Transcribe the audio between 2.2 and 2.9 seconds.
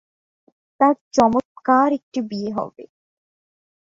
বিয়ে হবে।